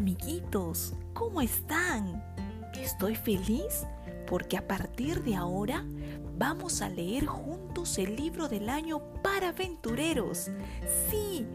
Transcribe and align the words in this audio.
amiguitos, 0.00 0.94
¿cómo 1.12 1.42
están? 1.42 2.24
Estoy 2.72 3.16
feliz 3.16 3.84
porque 4.26 4.56
a 4.56 4.66
partir 4.66 5.22
de 5.24 5.36
ahora 5.36 5.84
vamos 6.38 6.80
a 6.80 6.88
leer 6.88 7.26
juntos 7.26 7.98
el 7.98 8.16
libro 8.16 8.48
del 8.48 8.70
año 8.70 9.02
para 9.22 9.50
aventureros. 9.50 10.50
Sí, 11.10 11.46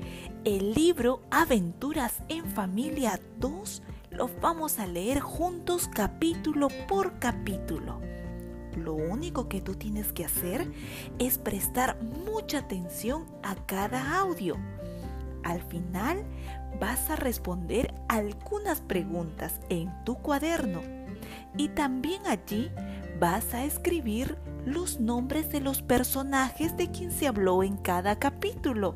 el 0.43 0.75
libro 0.75 1.23
Aventuras 1.31 2.13
en 2.29 2.45
Familia 2.45 3.19
2 3.39 3.81
lo 4.11 4.29
vamos 4.39 4.77
a 4.77 4.85
leer 4.85 5.21
juntos 5.21 5.89
capítulo 5.91 6.67
por 6.87 7.17
capítulo. 7.17 7.99
Lo 8.77 8.93
único 8.93 9.49
que 9.49 9.59
tú 9.59 9.73
tienes 9.73 10.13
que 10.13 10.23
hacer 10.23 10.71
es 11.17 11.39
prestar 11.39 11.99
mucha 12.03 12.59
atención 12.59 13.25
a 13.41 13.55
cada 13.65 14.19
audio. 14.19 14.55
Al 15.43 15.63
final 15.63 16.23
vas 16.79 17.09
a 17.09 17.15
responder 17.15 17.93
algunas 18.07 18.81
preguntas 18.81 19.59
en 19.69 19.91
tu 20.03 20.15
cuaderno 20.15 20.81
y 21.57 21.69
también 21.69 22.25
allí 22.25 22.71
vas 23.19 23.53
a 23.53 23.63
escribir 23.63 24.37
los 24.65 24.99
nombres 24.99 25.49
de 25.49 25.61
los 25.61 25.81
personajes 25.81 26.75
de 26.75 26.89
quien 26.91 27.11
se 27.11 27.27
habló 27.27 27.63
en 27.63 27.77
cada 27.77 28.17
capítulo 28.17 28.95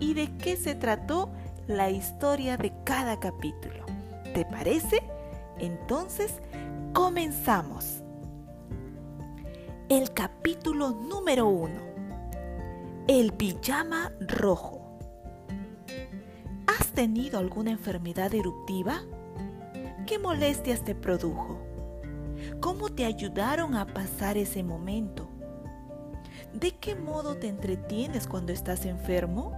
y 0.00 0.14
de 0.14 0.36
qué 0.38 0.56
se 0.56 0.74
trató 0.74 1.30
la 1.66 1.90
historia 1.90 2.56
de 2.56 2.72
cada 2.84 3.20
capítulo. 3.20 3.84
¿Te 4.34 4.44
parece? 4.44 5.02
Entonces, 5.58 6.34
comenzamos. 6.92 8.02
El 9.88 10.12
capítulo 10.12 10.90
número 10.90 11.46
uno. 11.46 11.80
El 13.06 13.32
pijama 13.32 14.10
rojo. 14.20 14.81
¿Has 16.92 16.96
tenido 16.96 17.38
alguna 17.38 17.70
enfermedad 17.70 18.34
eruptiva? 18.34 19.00
¿Qué 20.06 20.18
molestias 20.18 20.84
te 20.84 20.94
produjo? 20.94 21.58
¿Cómo 22.60 22.90
te 22.90 23.06
ayudaron 23.06 23.76
a 23.76 23.86
pasar 23.86 24.36
ese 24.36 24.62
momento? 24.62 25.26
¿De 26.52 26.72
qué 26.72 26.94
modo 26.94 27.38
te 27.38 27.48
entretienes 27.48 28.26
cuando 28.26 28.52
estás 28.52 28.84
enfermo? 28.84 29.54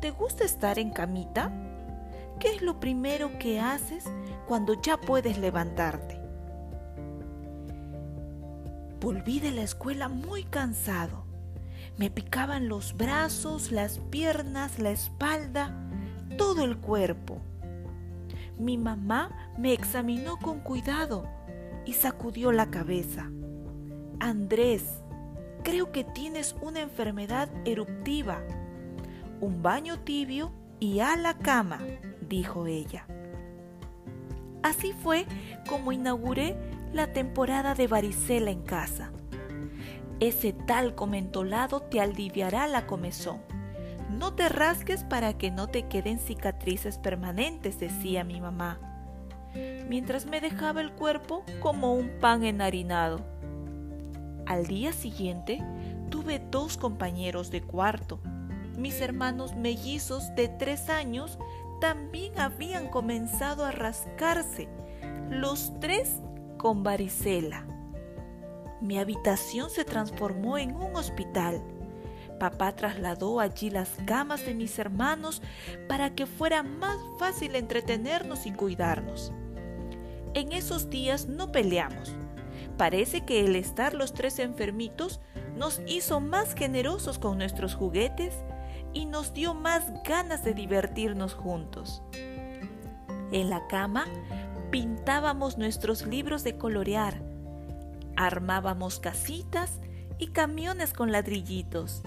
¿Te 0.00 0.12
gusta 0.12 0.44
estar 0.44 0.78
en 0.78 0.90
camita? 0.90 1.50
¿Qué 2.38 2.54
es 2.54 2.62
lo 2.62 2.78
primero 2.78 3.36
que 3.40 3.58
haces 3.58 4.04
cuando 4.46 4.80
ya 4.80 4.96
puedes 4.96 5.38
levantarte? 5.38 6.20
Volví 9.00 9.40
de 9.40 9.50
la 9.50 9.62
escuela 9.62 10.08
muy 10.08 10.44
cansado. 10.44 11.24
Me 11.96 12.10
picaban 12.10 12.68
los 12.68 12.96
brazos, 12.96 13.72
las 13.72 13.98
piernas, 13.98 14.78
la 14.78 14.90
espalda, 14.90 15.87
todo 16.38 16.64
el 16.64 16.78
cuerpo. 16.78 17.42
Mi 18.58 18.78
mamá 18.78 19.52
me 19.58 19.74
examinó 19.74 20.38
con 20.38 20.60
cuidado 20.60 21.28
y 21.84 21.92
sacudió 21.92 22.52
la 22.52 22.70
cabeza. 22.70 23.30
Andrés, 24.20 25.02
creo 25.62 25.92
que 25.92 26.04
tienes 26.04 26.56
una 26.62 26.80
enfermedad 26.80 27.50
eruptiva. 27.66 28.38
Un 29.40 29.62
baño 29.62 30.00
tibio 30.00 30.50
y 30.80 31.00
a 31.00 31.16
la 31.16 31.34
cama, 31.34 31.80
dijo 32.26 32.66
ella. 32.66 33.06
Así 34.62 34.92
fue 34.92 35.26
como 35.68 35.92
inauguré 35.92 36.56
la 36.92 37.12
temporada 37.12 37.74
de 37.74 37.86
varicela 37.86 38.50
en 38.50 38.62
casa. 38.62 39.12
Ese 40.20 40.52
talco 40.52 41.06
mentolado 41.06 41.80
te 41.80 42.00
aliviará 42.00 42.66
la 42.66 42.86
comezón. 42.86 43.47
No 44.08 44.32
te 44.32 44.48
rasques 44.48 45.04
para 45.04 45.36
que 45.36 45.50
no 45.50 45.68
te 45.68 45.86
queden 45.86 46.18
cicatrices 46.18 46.98
permanentes, 46.98 47.78
decía 47.78 48.24
mi 48.24 48.40
mamá, 48.40 48.78
mientras 49.88 50.26
me 50.26 50.40
dejaba 50.40 50.80
el 50.80 50.92
cuerpo 50.92 51.44
como 51.60 51.94
un 51.94 52.08
pan 52.20 52.44
enharinado. 52.44 53.20
Al 54.46 54.66
día 54.66 54.92
siguiente 54.92 55.62
tuve 56.10 56.38
dos 56.50 56.78
compañeros 56.78 57.50
de 57.50 57.60
cuarto. 57.60 58.18
Mis 58.78 59.00
hermanos 59.00 59.54
mellizos 59.56 60.34
de 60.34 60.48
tres 60.48 60.88
años 60.88 61.38
también 61.80 62.38
habían 62.38 62.88
comenzado 62.88 63.64
a 63.64 63.72
rascarse, 63.72 64.68
los 65.28 65.78
tres 65.80 66.22
con 66.56 66.82
varicela. 66.82 67.66
Mi 68.80 68.98
habitación 68.98 69.70
se 69.70 69.84
transformó 69.84 70.56
en 70.56 70.76
un 70.76 70.96
hospital. 70.96 71.62
Papá 72.38 72.72
trasladó 72.72 73.40
allí 73.40 73.70
las 73.70 73.90
camas 74.06 74.46
de 74.46 74.54
mis 74.54 74.78
hermanos 74.78 75.42
para 75.88 76.14
que 76.14 76.26
fuera 76.26 76.62
más 76.62 76.98
fácil 77.18 77.56
entretenernos 77.56 78.46
y 78.46 78.52
cuidarnos. 78.52 79.32
En 80.34 80.52
esos 80.52 80.88
días 80.88 81.26
no 81.26 81.50
peleamos. 81.50 82.14
Parece 82.76 83.22
que 83.22 83.44
el 83.44 83.56
estar 83.56 83.94
los 83.94 84.14
tres 84.14 84.38
enfermitos 84.38 85.20
nos 85.56 85.80
hizo 85.86 86.20
más 86.20 86.54
generosos 86.54 87.18
con 87.18 87.38
nuestros 87.38 87.74
juguetes 87.74 88.34
y 88.92 89.06
nos 89.06 89.34
dio 89.34 89.54
más 89.54 89.84
ganas 90.04 90.44
de 90.44 90.54
divertirnos 90.54 91.34
juntos. 91.34 92.02
En 93.32 93.50
la 93.50 93.66
cama 93.66 94.06
pintábamos 94.70 95.58
nuestros 95.58 96.06
libros 96.06 96.44
de 96.44 96.56
colorear, 96.56 97.20
armábamos 98.16 99.00
casitas 99.00 99.80
y 100.18 100.28
camiones 100.28 100.92
con 100.92 101.10
ladrillitos, 101.12 102.02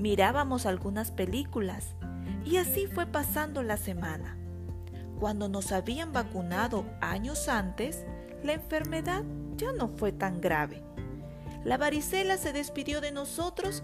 mirábamos 0.00 0.66
algunas 0.66 1.10
películas 1.10 1.94
y 2.44 2.56
así 2.56 2.86
fue 2.86 3.06
pasando 3.06 3.62
la 3.62 3.76
semana. 3.76 4.36
Cuando 5.18 5.48
nos 5.48 5.72
habían 5.72 6.12
vacunado 6.12 6.86
años 7.00 7.48
antes, 7.48 8.04
la 8.42 8.54
enfermedad 8.54 9.22
ya 9.56 9.72
no 9.72 9.88
fue 9.88 10.12
tan 10.12 10.40
grave. 10.40 10.82
La 11.64 11.76
varicela 11.76 12.38
se 12.38 12.52
despidió 12.54 13.02
de 13.02 13.12
nosotros 13.12 13.82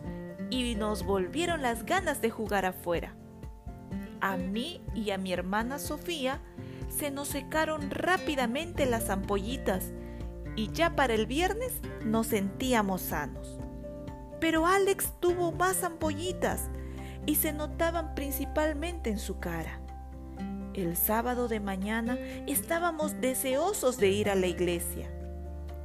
y 0.49 0.75
nos 0.77 1.04
volvieron 1.04 1.60
las 1.60 1.84
ganas 1.84 2.22
de 2.22 2.31
jugar 2.31 2.65
afuera. 2.65 3.15
A 4.22 4.38
mí 4.38 4.81
y 4.94 5.10
a 5.10 5.19
mi 5.19 5.33
hermana 5.34 5.78
Sofía 5.78 6.41
se 6.88 7.10
nos 7.10 7.28
secaron 7.28 7.91
rápidamente 7.91 8.87
las 8.87 9.10
ampollitas 9.10 9.93
y 10.56 10.72
ya 10.72 10.97
para 10.97 11.12
el 11.12 11.27
viernes 11.27 11.83
nos 12.03 12.28
sentíamos 12.28 13.03
sanos. 13.03 13.59
Pero 14.41 14.67
Alex 14.67 15.15
tuvo 15.21 15.53
más 15.53 15.83
ampollitas 15.83 16.69
y 17.27 17.37
se 17.37 17.53
notaban 17.53 18.15
principalmente 18.15 19.11
en 19.11 19.19
su 19.19 19.39
cara. 19.39 19.81
El 20.75 20.97
sábado 20.97 21.49
de 21.49 21.59
mañana 21.59 22.19
estábamos 22.47 23.21
deseosos 23.21 23.97
de 23.97 24.11
ir 24.11 24.29
a 24.29 24.35
la 24.35 24.47
iglesia. 24.47 25.11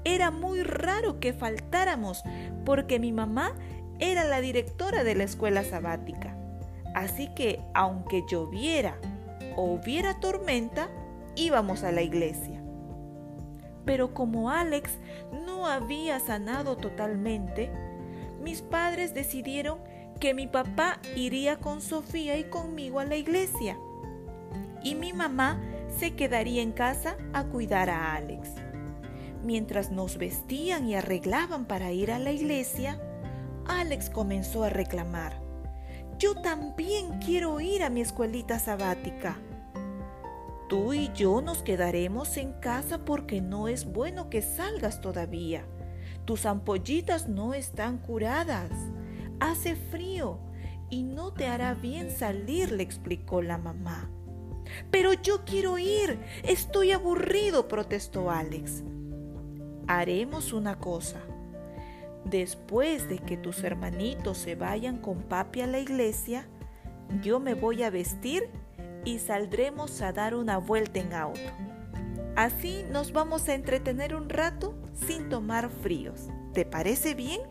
Era 0.04 0.32
muy 0.32 0.64
raro 0.64 1.20
que 1.20 1.32
faltáramos 1.32 2.24
porque 2.66 3.00
mi 3.00 3.12
mamá 3.12 3.54
era 4.00 4.26
la 4.26 4.42
directora 4.42 5.04
de 5.04 5.16
la 5.16 5.24
escuela 5.24 5.64
sabática. 5.64 6.36
Así 6.94 7.34
que 7.36 7.62
aunque 7.74 8.24
lloviera 8.30 8.98
o 9.56 9.64
hubiera 9.64 10.20
tormenta, 10.20 10.90
íbamos 11.36 11.84
a 11.84 11.92
la 11.92 12.02
iglesia. 12.02 12.62
Pero 13.86 14.14
como 14.14 14.52
Alex 14.52 14.92
no 15.46 15.68
había 15.68 16.20
sanado 16.20 16.78
totalmente, 16.78 17.72
mis 18.42 18.62
padres 18.62 19.14
decidieron 19.14 19.80
que 20.20 20.34
mi 20.34 20.48
papá 20.48 21.00
iría 21.16 21.58
con 21.58 21.82
Sofía 21.82 22.38
y 22.38 22.44
conmigo 22.44 23.00
a 23.00 23.06
la 23.06 23.16
iglesia 23.16 23.78
y 24.84 24.96
mi 24.96 25.14
mamá 25.14 25.60
se 26.00 26.16
quedaría 26.16 26.62
en 26.62 26.72
casa 26.72 27.18
a 27.34 27.44
cuidar 27.46 27.90
a 27.90 28.16
Alex. 28.16 28.50
Mientras 29.44 29.92
nos 29.92 30.18
vestían 30.18 30.88
y 30.88 30.96
arreglaban 30.96 31.66
para 31.66 31.92
ir 31.92 32.12
a 32.12 32.20
la 32.20 32.32
iglesia, 32.32 33.00
Alex 33.68 34.10
comenzó 34.10 34.64
a 34.64 34.70
reclamar. 34.70 35.42
Yo 36.18 36.36
también 36.36 37.20
quiero 37.20 37.60
ir 37.60 37.84
a 37.84 37.90
mi 37.90 38.02
escuelita 38.02 38.60
sabática. 38.60 39.40
Tú 40.70 40.94
y 40.94 41.12
yo 41.14 41.42
nos 41.42 41.64
quedaremos 41.64 42.38
en 42.38 42.54
casa 42.54 43.00
porque 43.00 43.42
no 43.42 43.68
es 43.68 43.86
bueno 43.86 44.30
que 44.30 44.42
salgas 44.42 45.02
todavía. 45.02 45.66
Tus 46.26 46.46
ampollitas 46.46 47.28
no 47.28 47.54
están 47.54 47.98
curadas. 47.98 48.72
Hace 49.40 49.76
frío 49.76 50.40
y 50.90 51.04
no 51.04 51.34
te 51.34 51.48
hará 51.48 51.74
bien 51.74 52.12
salir, 52.12 52.72
le 52.72 52.84
explicó 52.84 53.42
la 53.42 53.58
mamá. 53.58 54.10
Pero 54.92 55.14
yo 55.14 55.44
quiero 55.46 55.78
ir. 55.78 56.20
Estoy 56.44 56.92
aburrido, 56.92 57.68
protestó 57.68 58.30
Alex. 58.30 58.84
Haremos 59.88 60.54
una 60.54 60.80
cosa. 60.80 61.20
Después 62.26 63.10
de 63.10 63.18
que 63.18 63.36
tus 63.38 63.64
hermanitos 63.64 64.38
se 64.38 64.56
vayan 64.56 64.98
con 64.98 65.24
papi 65.24 65.62
a 65.62 65.68
la 65.68 65.80
iglesia, 65.80 66.48
yo 67.22 67.40
me 67.40 67.56
voy 67.56 67.84
a 67.84 67.90
vestir 67.90 68.50
y 69.04 69.20
saldremos 69.20 70.02
a 70.02 70.14
dar 70.14 70.36
una 70.36 70.58
vuelta 70.58 71.00
en 71.00 71.14
auto. 71.14 71.40
Así 72.36 72.86
nos 72.90 73.12
vamos 73.12 73.50
a 73.50 73.56
entretener 73.56 74.16
un 74.16 74.30
rato 74.30 74.76
sin 75.06 75.30
tomar 75.30 75.70
fríos. 75.70 76.30
¿Te 76.54 76.66
parece 76.66 77.14
bien? 77.14 77.42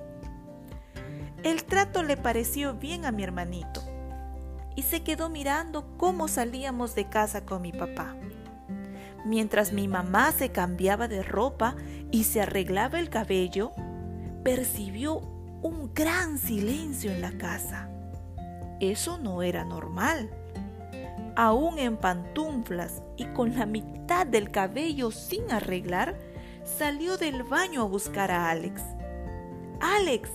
El 1.43 1.65
trato 1.65 2.03
le 2.03 2.17
pareció 2.17 2.75
bien 2.75 3.05
a 3.05 3.13
mi 3.13 3.23
hermanito 3.23 3.83
y 4.77 4.83
se 4.83 5.03
quedó 5.03 5.29
mirando 5.31 5.97
cómo 5.97 6.29
salíamos 6.29 6.95
de 6.95 7.09
casa 7.09 7.45
con 7.45 7.63
mi 7.63 7.73
papá. 7.73 8.15
Mientras 9.25 9.73
mi 9.73 9.89
mamá 9.89 10.33
se 10.33 10.51
cambiaba 10.51 11.09
de 11.09 11.23
ropa 11.23 11.77
y 12.11 12.25
se 12.25 12.41
arreglaba 12.41 12.99
el 12.99 13.11
cabello, 13.11 13.73
percibió 14.43 15.19
un 15.63 15.93
gran 15.95 16.39
silencio 16.39 17.11
en 17.11 17.21
la 17.21 17.33
casa. 17.33 17.91
Eso 18.81 19.19
no 19.19 19.43
era 19.43 19.65
normal. 19.65 20.31
Aún 21.37 21.79
en 21.79 21.97
pantuflas 21.97 23.03
y 23.17 23.27
con 23.27 23.55
la 23.55 23.67
mitad 23.67 24.27
del 24.27 24.51
cabello 24.51 25.11
sin 25.11 25.51
arreglar, 25.51 26.19
salió 26.79 27.17
del 27.17 27.43
baño 27.43 27.83
a 27.83 27.87
buscar 27.87 28.31
a 28.31 28.51
Alex. 28.51 28.83
Alex, 29.81 30.31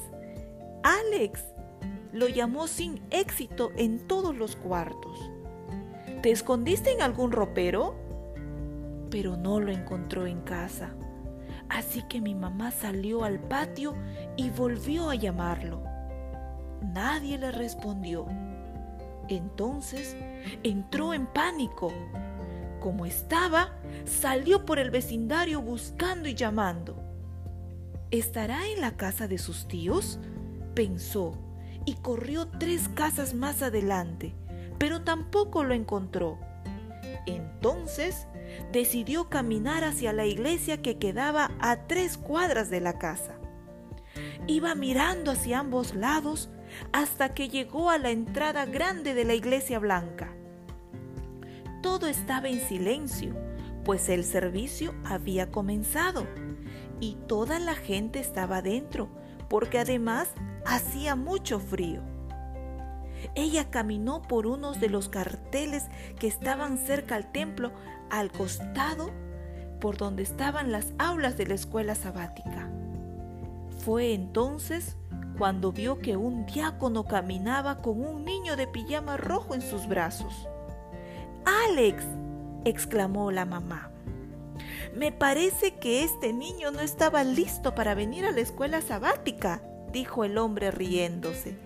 Alex, 0.84 1.44
lo 2.12 2.28
llamó 2.28 2.68
sin 2.68 3.02
éxito 3.10 3.72
en 3.76 4.08
todos 4.08 4.36
los 4.36 4.56
cuartos. 4.56 5.32
¿Te 6.22 6.32
escondiste 6.32 6.92
en 6.92 7.02
algún 7.02 7.32
ropero? 7.32 7.96
Pero 9.10 9.38
no 9.38 9.60
lo 9.60 9.72
encontró 9.72 10.26
en 10.26 10.42
casa. 10.42 10.96
Así 11.70 12.04
que 12.04 12.22
mi 12.22 12.36
mamá 12.36 12.72
salió 12.72 13.24
al 13.24 13.40
patio 13.40 13.96
y 14.36 14.50
volvió 14.50 15.10
a 15.10 15.16
llamarlo. 15.16 15.84
Nadie 16.82 17.38
le 17.38 17.52
respondió. 17.52 18.28
Entonces 19.28 20.16
entró 20.64 21.14
en 21.14 21.26
pánico. 21.26 21.92
Como 22.86 23.08
estaba, 23.08 23.74
salió 24.06 24.64
por 24.64 24.78
el 24.78 24.92
vecindario 24.92 25.60
buscando 25.60 26.30
y 26.30 26.36
llamando. 26.36 26.96
¿Estará 28.12 28.68
en 28.68 28.80
la 28.80 28.96
casa 28.96 29.28
de 29.28 29.40
sus 29.40 29.68
tíos? 29.68 30.20
pensó 30.76 31.36
y 31.84 31.96
corrió 31.96 32.48
tres 32.48 32.88
casas 32.90 33.34
más 33.34 33.64
adelante, 33.64 34.36
pero 34.78 35.02
tampoco 35.02 35.64
lo 35.64 35.74
encontró. 35.74 36.38
Entonces 37.26 38.28
decidió 38.72 39.30
caminar 39.30 39.84
hacia 39.84 40.14
la 40.14 40.28
iglesia 40.28 40.84
que 40.84 41.00
quedaba 41.00 41.54
a 41.60 41.88
tres 41.88 42.20
cuadras 42.20 42.70
de 42.70 42.82
la 42.82 43.00
casa. 43.00 43.40
Iba 44.46 44.76
mirando 44.76 45.32
hacia 45.32 45.58
ambos 45.58 45.96
lados 45.96 46.52
hasta 46.94 47.34
que 47.34 47.50
llegó 47.50 47.90
a 47.90 47.98
la 47.98 48.12
entrada 48.12 48.68
grande 48.68 49.16
de 49.16 49.26
la 49.26 49.34
iglesia 49.34 49.80
blanca. 49.80 50.36
Todo 51.86 52.08
estaba 52.08 52.50
en 52.50 52.60
silencio, 52.60 53.36
pues 53.84 54.10
el 54.10 54.24
servicio 54.24 54.96
había 55.06 55.52
comenzado 55.52 56.26
y 57.00 57.14
toda 57.28 57.60
la 57.60 57.76
gente 57.76 58.20
estaba 58.20 58.64
dentro, 58.64 59.08
porque 59.50 59.78
además 59.78 60.30
hacía 60.66 61.16
mucho 61.16 61.60
frío. 61.60 62.02
Ella 63.36 63.70
caminó 63.70 64.24
por 64.24 64.48
unos 64.48 64.80
de 64.80 64.90
los 64.90 65.10
carteles 65.10 65.84
que 66.18 66.26
estaban 66.26 66.80
cerca 66.80 67.18
al 67.18 67.32
templo, 67.32 67.72
al 68.10 68.32
costado, 68.32 69.12
por 69.80 69.96
donde 69.96 70.24
estaban 70.24 70.72
las 70.72 70.88
aulas 70.98 71.38
de 71.38 71.46
la 71.46 71.54
escuela 71.54 71.94
sabática. 71.94 72.68
Fue 73.86 74.16
entonces 74.16 74.98
cuando 75.38 75.72
vio 75.72 76.00
que 76.00 76.18
un 76.18 76.48
diácono 76.48 77.06
caminaba 77.06 77.84
con 77.84 78.04
un 78.04 78.26
niño 78.26 78.56
de 78.56 78.66
pijama 78.66 79.18
rojo 79.18 79.54
en 79.54 79.62
sus 79.62 79.88
brazos. 79.88 80.48
¡Alex! 81.46 82.04
exclamó 82.66 83.32
la 83.32 83.46
mamá. 83.46 83.92
Me 84.96 85.12
parece 85.12 85.76
que 85.76 86.04
este 86.04 86.34
niño 86.34 86.72
no 86.72 86.80
estaba 86.80 87.24
listo 87.24 87.76
para 87.76 87.96
venir 87.96 88.26
a 88.26 88.32
la 88.32 88.42
escuela 88.42 88.82
sabática, 88.82 89.62
dijo 89.92 90.24
el 90.24 90.38
hombre 90.38 90.72
riéndose. 90.72 91.58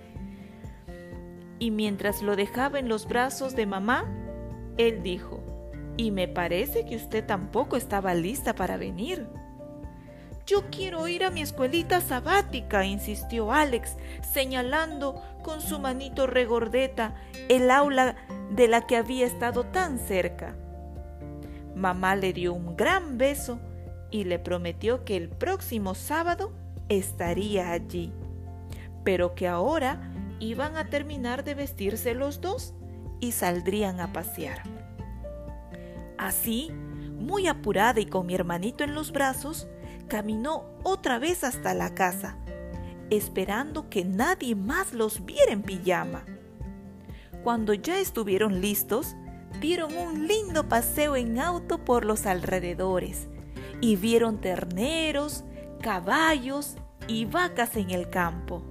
Y 1.59 1.71
mientras 1.71 2.21
lo 2.21 2.35
dejaba 2.35 2.79
en 2.79 2.89
los 2.89 3.07
brazos 3.07 3.55
de 3.55 3.65
mamá, 3.65 4.05
él 4.77 5.03
dijo, 5.03 5.43
y 5.97 6.11
me 6.11 6.27
parece 6.27 6.85
que 6.85 6.95
usted 6.95 7.25
tampoco 7.25 7.75
estaba 7.75 8.13
lista 8.13 8.55
para 8.55 8.77
venir. 8.77 9.27
Yo 10.45 10.63
quiero 10.71 11.07
ir 11.07 11.23
a 11.23 11.29
mi 11.29 11.41
escuelita 11.41 12.01
sabática, 12.01 12.85
insistió 12.85 13.51
Alex, 13.51 13.97
señalando 14.33 15.21
con 15.43 15.61
su 15.61 15.77
manito 15.77 16.25
regordeta 16.25 17.13
el 17.49 17.69
aula 17.69 18.15
de 18.49 18.67
la 18.67 18.81
que 18.87 18.97
había 18.97 19.25
estado 19.25 19.65
tan 19.65 19.99
cerca. 19.99 20.55
Mamá 21.75 22.15
le 22.15 22.33
dio 22.33 22.53
un 22.53 22.75
gran 22.75 23.17
beso 23.17 23.59
y 24.11 24.23
le 24.23 24.39
prometió 24.39 25.05
que 25.05 25.15
el 25.15 25.29
próximo 25.29 25.95
sábado 25.95 26.51
estaría 26.89 27.71
allí, 27.71 28.11
pero 29.03 29.35
que 29.35 29.47
ahora 29.47 30.11
iban 30.39 30.77
a 30.77 30.89
terminar 30.89 31.43
de 31.43 31.53
vestirse 31.53 32.13
los 32.13 32.41
dos 32.41 32.73
y 33.19 33.31
saldrían 33.33 33.99
a 33.99 34.11
pasear. 34.11 34.63
Así, 36.17 36.71
muy 37.17 37.47
apurada 37.47 37.99
y 37.99 38.05
con 38.05 38.25
mi 38.25 38.35
hermanito 38.35 38.83
en 38.83 38.95
los 38.95 39.11
brazos, 39.11 39.67
caminó 40.07 40.65
otra 40.83 41.19
vez 41.19 41.43
hasta 41.43 41.73
la 41.73 41.93
casa, 41.93 42.37
esperando 43.09 43.89
que 43.89 44.03
nadie 44.03 44.55
más 44.55 44.93
los 44.93 45.25
viera 45.25 45.51
en 45.51 45.61
pijama. 45.61 46.25
Cuando 47.43 47.73
ya 47.73 47.99
estuvieron 47.99 48.61
listos, 48.61 49.15
dieron 49.59 49.95
un 49.95 50.27
lindo 50.27 50.67
paseo 50.67 51.15
en 51.15 51.39
auto 51.39 51.83
por 51.83 52.05
los 52.05 52.25
alrededores 52.25 53.27
y 53.81 53.95
vieron 53.95 54.39
terneros, 54.39 55.43
caballos 55.81 56.75
y 57.07 57.25
vacas 57.25 57.75
en 57.75 57.91
el 57.91 58.09
campo. 58.09 58.63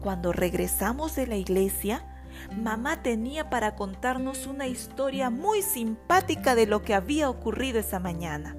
Cuando 0.00 0.32
regresamos 0.32 1.16
de 1.16 1.26
la 1.26 1.36
iglesia, 1.36 2.04
mamá 2.56 3.02
tenía 3.02 3.50
para 3.50 3.74
contarnos 3.74 4.46
una 4.46 4.66
historia 4.66 5.30
muy 5.30 5.62
simpática 5.62 6.54
de 6.54 6.66
lo 6.66 6.82
que 6.82 6.94
había 6.94 7.30
ocurrido 7.30 7.78
esa 7.80 7.98
mañana 7.98 8.56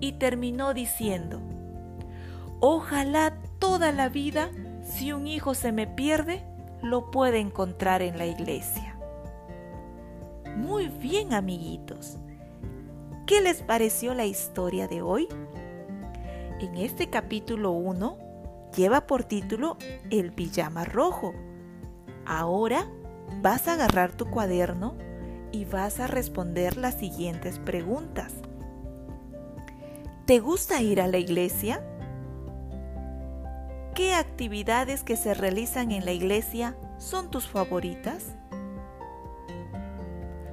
y 0.00 0.12
terminó 0.12 0.74
diciendo, 0.74 1.40
ojalá 2.60 3.36
toda 3.58 3.92
la 3.92 4.08
vida, 4.08 4.50
si 4.84 5.12
un 5.12 5.26
hijo 5.26 5.54
se 5.54 5.72
me 5.72 5.86
pierde, 5.86 6.44
lo 6.82 7.10
pueda 7.10 7.38
encontrar 7.38 8.02
en 8.02 8.18
la 8.18 8.26
iglesia. 8.26 8.96
Muy 10.56 10.88
bien, 10.88 11.32
amiguitos. 11.32 12.18
¿Qué 13.26 13.40
les 13.40 13.62
pareció 13.62 14.14
la 14.14 14.24
historia 14.24 14.88
de 14.88 15.02
hoy? 15.02 15.28
En 16.60 16.76
este 16.76 17.10
capítulo 17.10 17.72
1 17.72 18.18
lleva 18.76 19.06
por 19.06 19.24
título 19.24 19.76
El 20.10 20.32
pijama 20.32 20.84
rojo. 20.84 21.32
Ahora 22.26 22.88
vas 23.42 23.68
a 23.68 23.74
agarrar 23.74 24.12
tu 24.12 24.26
cuaderno 24.26 24.96
y 25.52 25.64
vas 25.64 26.00
a 26.00 26.06
responder 26.06 26.76
las 26.76 26.94
siguientes 26.94 27.58
preguntas. 27.58 28.34
¿Te 30.26 30.40
gusta 30.40 30.82
ir 30.82 31.00
a 31.00 31.06
la 31.06 31.18
iglesia? 31.18 31.82
¿Qué 33.98 34.14
actividades 34.14 35.02
que 35.02 35.16
se 35.16 35.34
realizan 35.34 35.90
en 35.90 36.04
la 36.04 36.12
iglesia 36.12 36.76
son 36.98 37.32
tus 37.32 37.48
favoritas? 37.48 38.26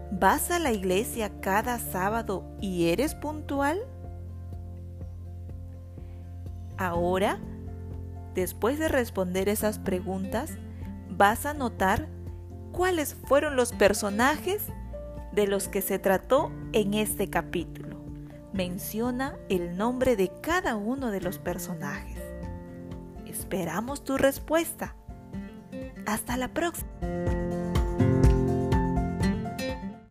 ¿Vas 0.10 0.50
a 0.50 0.58
la 0.58 0.72
iglesia 0.72 1.32
cada 1.42 1.78
sábado 1.78 2.44
y 2.60 2.88
eres 2.88 3.14
puntual? 3.14 3.86
Ahora, 6.80 7.38
después 8.34 8.80
de 8.80 8.88
responder 8.88 9.48
esas 9.48 9.78
preguntas, 9.78 10.58
vas 11.12 11.46
a 11.46 11.54
notar 11.54 12.08
cuáles 12.72 13.14
fueron 13.14 13.56
los 13.56 13.74
personajes 13.74 14.64
de 15.34 15.46
los 15.46 15.68
que 15.68 15.84
se 15.84 16.00
trató 16.00 16.52
en 16.74 16.96
este 16.96 17.30
capítulo 17.30 17.86
menciona 18.54 19.38
el 19.50 19.76
nombre 19.76 20.16
de 20.16 20.32
cada 20.42 20.78
uno 20.78 21.12
de 21.12 21.20
los 21.20 21.40
personajes. 21.40 22.15
Esperamos 23.38 24.06
tu 24.06 24.18
respuesta. 24.18 24.96
Hasta 26.06 26.38
la 26.38 26.54
próxima. 26.54 26.88